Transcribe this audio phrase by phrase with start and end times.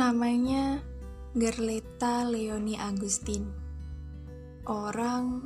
[0.00, 0.80] Namanya
[1.36, 3.52] Gerleta Leoni Agustin.
[4.64, 5.44] Orang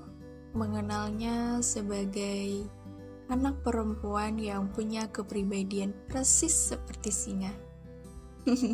[0.55, 2.63] mengenalnya sebagai
[3.27, 7.51] anak perempuan yang punya kepribadian persis seperti singa.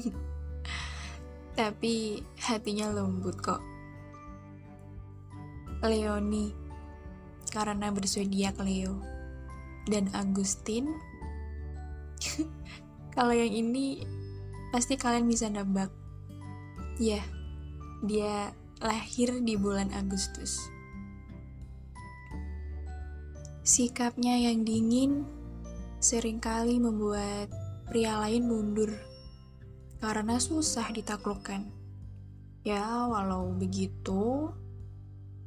[1.56, 3.65] Tapi hatinya lembut kok.
[5.80, 6.52] Leoni
[7.56, 9.01] karena bersodiak Leo
[9.88, 10.92] dan Agustin.
[13.16, 14.20] Kalau yang ini
[14.70, 15.91] pasti kalian bisa nebak.
[16.98, 17.23] Ya,
[18.06, 20.56] dia lahir di bulan Agustus.
[23.60, 25.29] Sikapnya yang dingin
[26.01, 27.52] sering kali membuat
[27.93, 28.88] pria lain mundur
[30.01, 31.68] karena susah ditaklukkan.
[32.65, 34.52] Ya, walau begitu,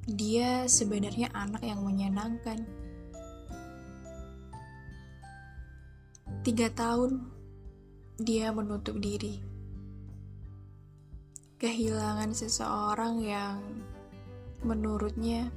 [0.05, 2.61] dia sebenarnya anak yang menyenangkan.
[6.45, 7.32] Tiga tahun
[8.21, 9.41] dia menutup diri.
[11.57, 13.57] Kehilangan seseorang yang
[14.61, 15.49] menurutnya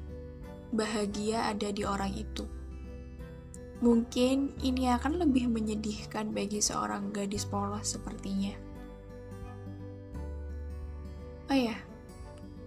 [0.72, 2.48] bahagia ada di orang itu.
[3.84, 8.56] Mungkin ini akan lebih menyedihkan bagi seorang gadis polos sepertinya.
[11.52, 11.76] Oh ya,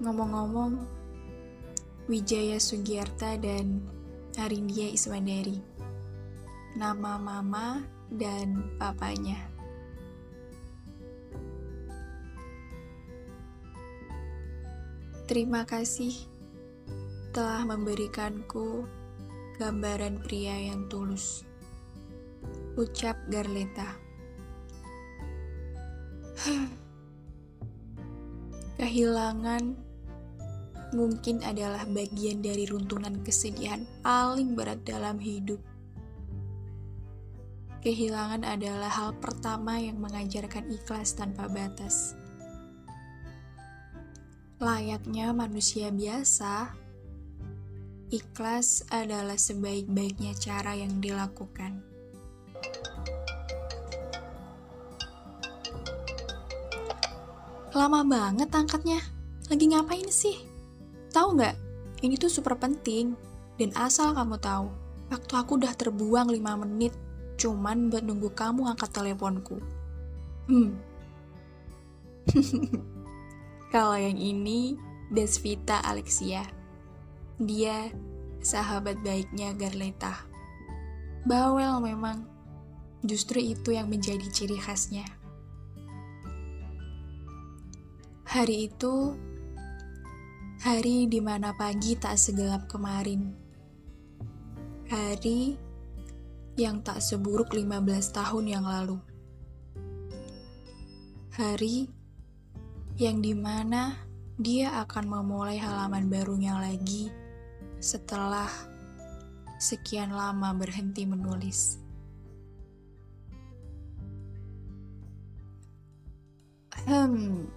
[0.05, 0.85] ngomong-ngomong,
[2.05, 3.81] Wijaya Sugiarta dan
[4.37, 5.57] Arindia Iswandari.
[6.77, 7.81] Nama mama
[8.13, 9.58] dan papanya.
[15.29, 16.25] Terima kasih
[17.29, 18.89] telah memberikanku
[19.61, 21.45] gambaran pria yang tulus.
[22.73, 23.93] Ucap Garleta.
[28.81, 29.77] Kehilangan
[30.97, 35.61] mungkin adalah bagian dari runtunan kesedihan paling berat dalam hidup.
[37.85, 42.17] Kehilangan adalah hal pertama yang mengajarkan ikhlas tanpa batas.
[44.59, 46.75] Layaknya manusia biasa,
[48.11, 51.79] ikhlas adalah sebaik-baiknya cara yang dilakukan.
[57.71, 58.99] Lama banget angkatnya.
[59.47, 60.35] Lagi ngapain sih?
[61.15, 61.55] Tahu nggak?
[62.03, 63.15] Ini tuh super penting.
[63.55, 64.67] Dan asal kamu tahu,
[65.07, 66.91] waktu aku udah terbuang 5 menit
[67.39, 69.63] cuman buat nunggu kamu angkat teleponku.
[70.51, 70.75] Hmm.
[73.69, 74.73] Kalau yang ini,
[75.13, 76.45] Desvita Alexia.
[77.37, 77.93] Dia
[78.41, 80.25] sahabat baiknya Garleta.
[81.25, 82.25] Bawel memang.
[83.05, 85.07] Justru itu yang menjadi ciri khasnya.
[88.25, 89.15] Hari itu,
[90.59, 93.31] Hari di mana pagi tak segelap kemarin.
[94.91, 95.55] Hari
[96.59, 97.79] yang tak seburuk 15
[98.11, 98.99] tahun yang lalu.
[101.31, 101.98] Hari
[102.99, 103.95] yang di mana
[104.35, 107.07] dia akan memulai halaman barunya lagi
[107.79, 108.51] setelah
[109.55, 111.79] sekian lama berhenti menulis.
[116.83, 117.47] Hmm,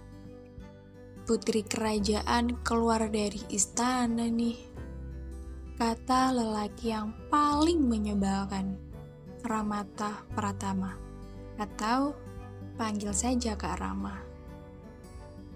[1.27, 4.55] putri kerajaan keluar dari istana nih.
[5.75, 8.79] Kata lelaki yang paling menyebalkan,
[9.43, 10.95] Ramata Pratama.
[11.59, 12.15] Atau
[12.79, 14.32] panggil saja Kak Rama.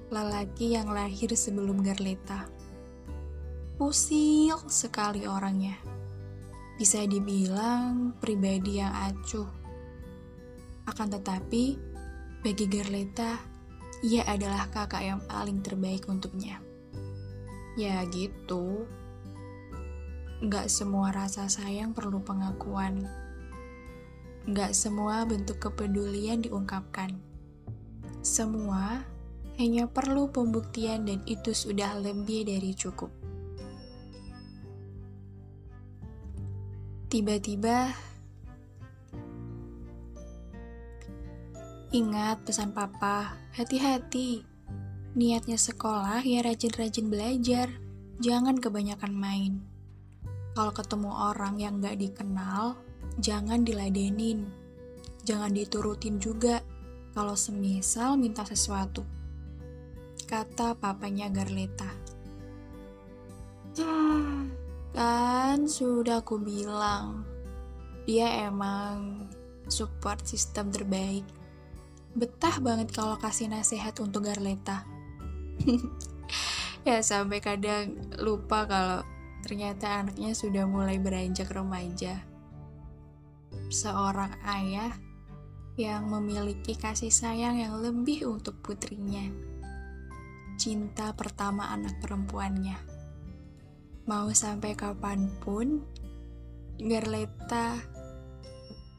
[0.07, 2.47] Lelaki yang lahir sebelum Garleta.
[3.75, 5.75] Usil sekali orangnya.
[6.79, 9.51] Bisa dibilang pribadi yang acuh.
[10.87, 11.75] Akan tetapi,
[12.39, 13.35] bagi Garleta,
[13.99, 16.63] ia adalah kakak yang paling terbaik untuknya.
[17.75, 18.87] Ya gitu.
[20.47, 23.03] Gak semua rasa sayang perlu pengakuan.
[24.47, 27.11] Gak semua bentuk kepedulian diungkapkan.
[28.23, 29.16] Semua
[29.57, 33.09] hanya perlu pembuktian dan itu sudah lebih dari cukup.
[37.09, 38.07] Tiba-tiba
[41.87, 44.43] Ingat pesan papa, hati-hati.
[45.15, 47.71] Niatnya sekolah ya rajin-rajin belajar,
[48.19, 49.63] jangan kebanyakan main.
[50.51, 52.75] Kalau ketemu orang yang gak dikenal,
[53.23, 54.51] jangan diladenin.
[55.23, 56.59] Jangan diturutin juga
[57.15, 59.16] kalau semisal minta sesuatu.
[60.27, 61.87] Kata papanya Garleta.
[63.79, 64.51] Hmm,
[64.91, 67.23] kan sudah aku bilang,
[68.03, 69.27] dia emang
[69.71, 71.23] support sistem terbaik
[72.17, 74.89] betah banget kalau kasih nasihat untuk Garleta.
[76.87, 78.99] ya sampai kadang lupa kalau
[79.45, 82.25] ternyata anaknya sudah mulai beranjak remaja.
[83.69, 84.97] Seorang ayah
[85.77, 89.29] yang memiliki kasih sayang yang lebih untuk putrinya.
[90.57, 92.81] Cinta pertama anak perempuannya.
[94.09, 95.85] Mau sampai kapan pun,
[96.81, 97.77] Garleta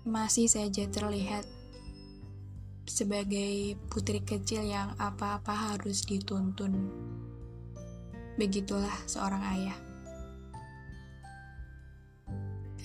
[0.07, 1.43] masih saja terlihat
[2.87, 6.79] sebagai putri kecil yang apa-apa harus dituntun.
[8.39, 9.79] Begitulah seorang ayah.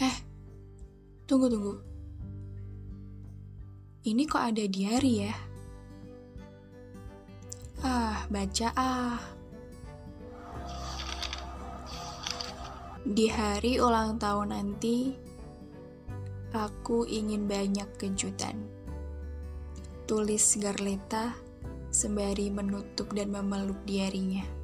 [0.02, 0.18] Eh,
[1.30, 1.78] tunggu tunggu.
[4.02, 5.53] Ini kok ada diary ya?
[8.34, 9.22] Baca ah.
[13.06, 15.14] Di hari ulang tahun nanti,
[16.50, 18.58] aku ingin banyak kejutan.
[20.10, 21.38] Tulis Garleta
[21.94, 24.63] sembari menutup dan memeluk diarinya.